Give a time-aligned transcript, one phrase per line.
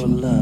[0.00, 0.39] your love.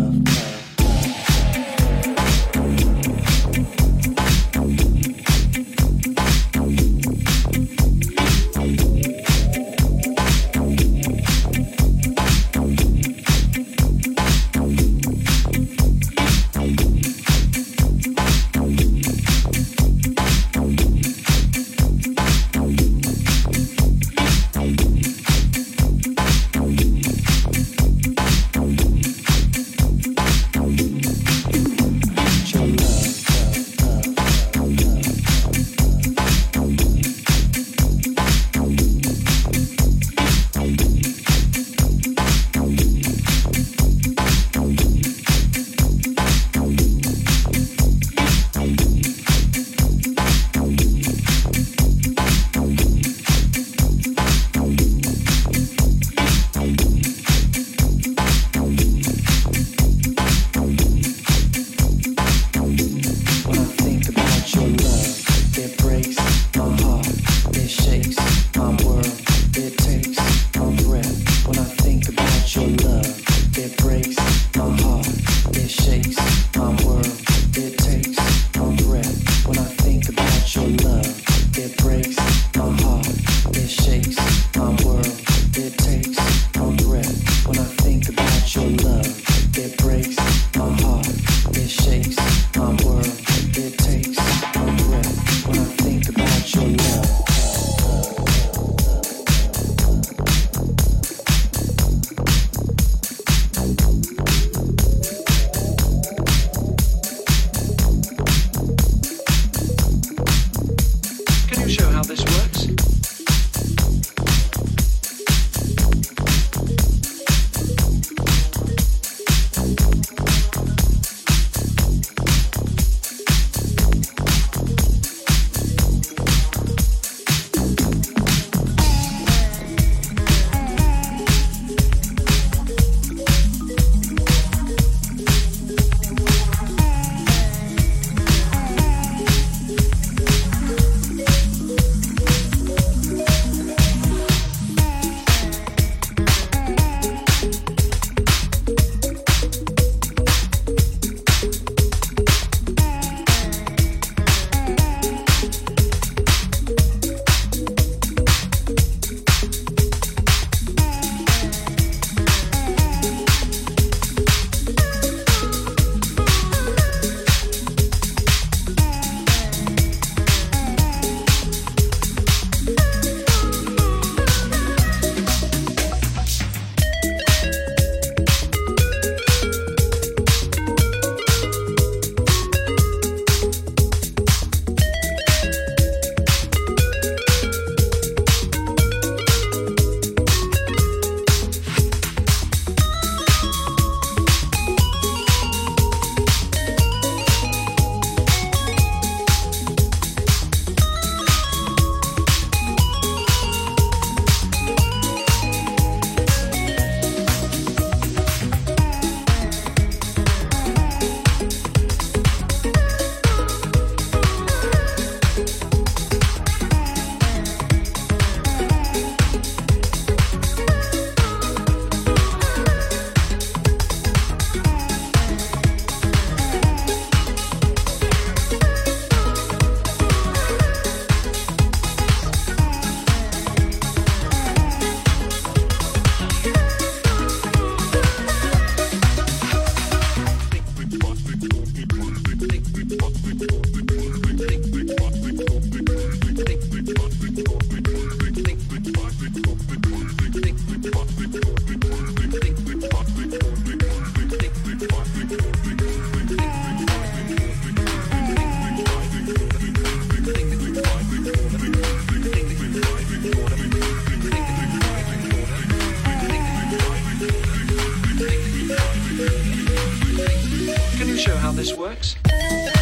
[271.68, 272.77] this works?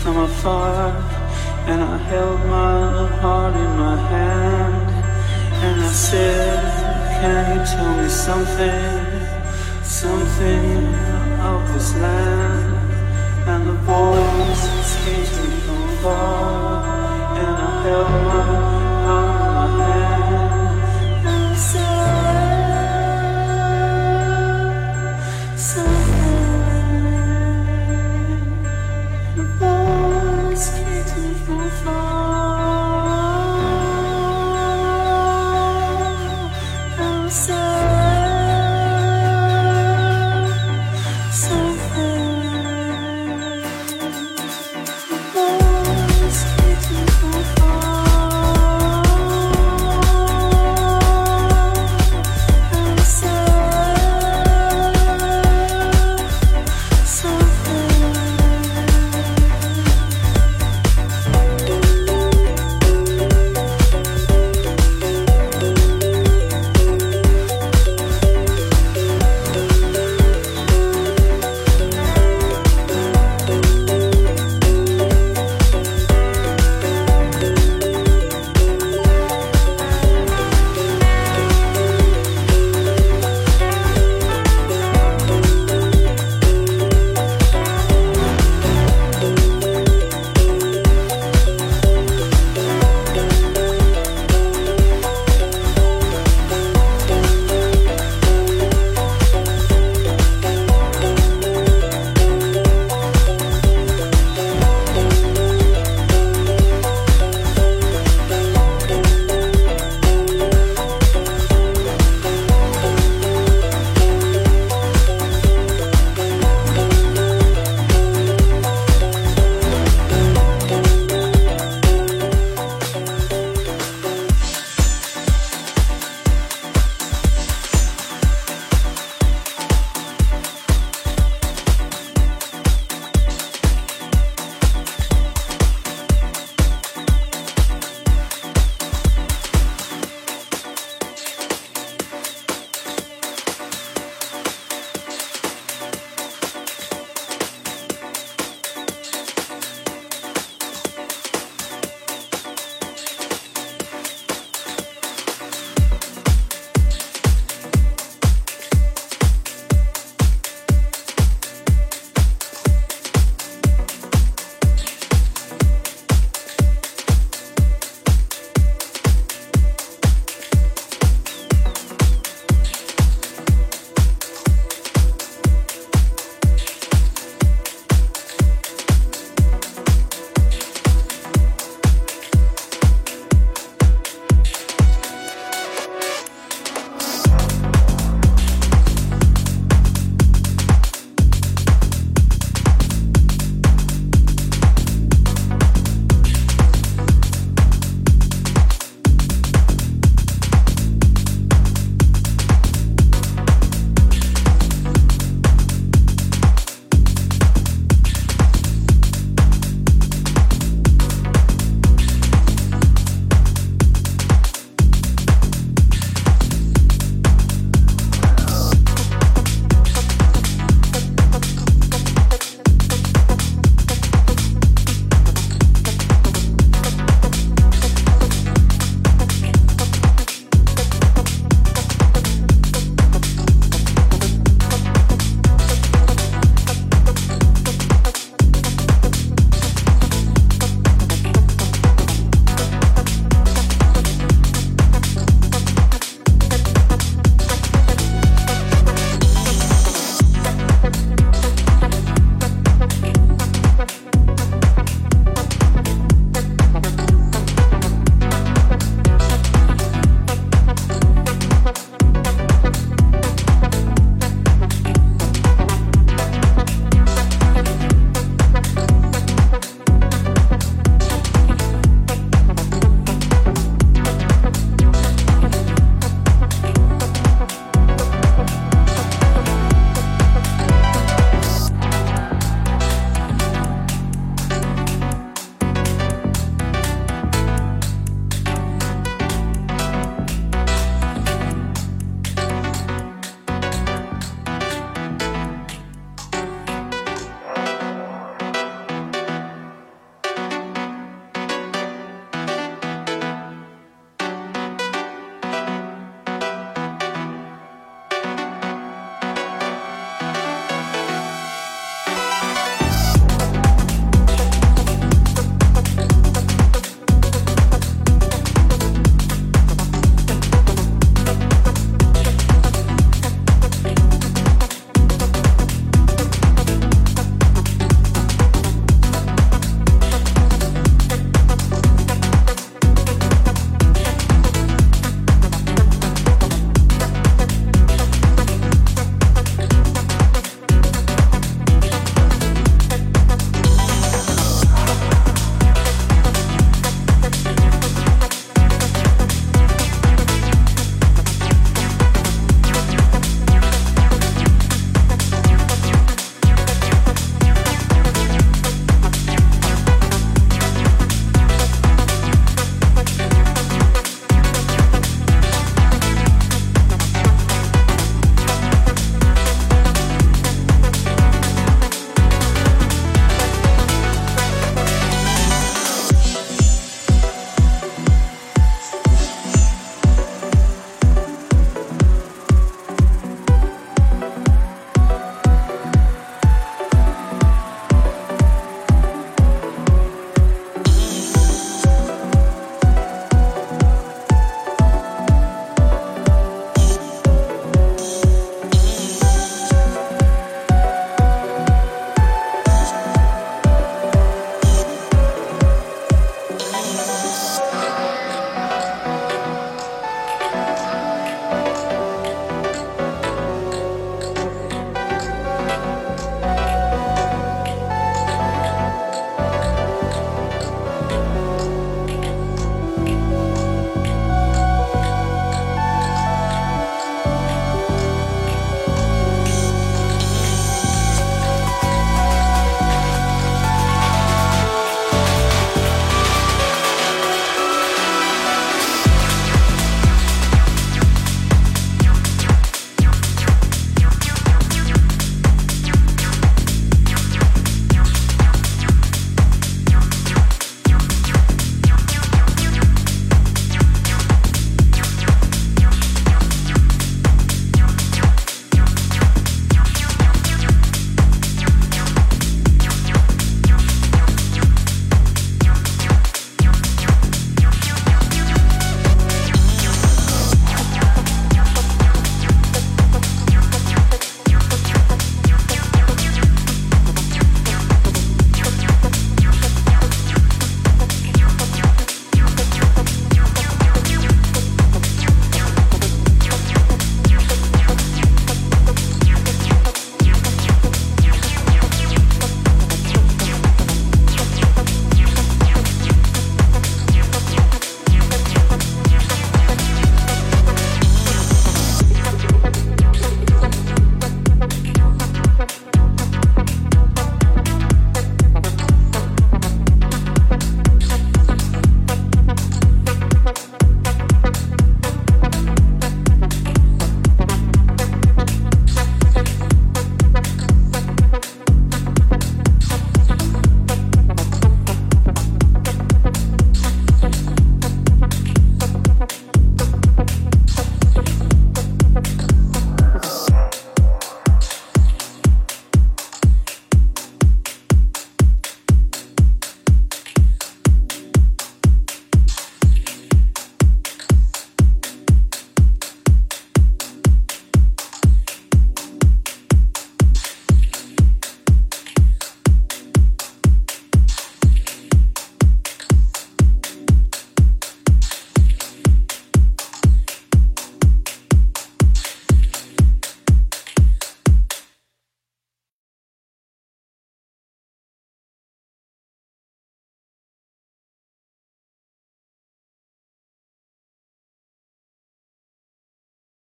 [0.00, 0.90] from afar
[1.66, 4.90] And I held my heart in my hand
[5.64, 6.60] And I said,
[7.20, 8.84] can you tell me something?
[9.82, 10.86] Something
[11.50, 12.92] of this land?
[13.50, 16.84] And the voice escaped me from afar
[17.42, 18.42] And I held my
[19.06, 20.23] heart in my hand.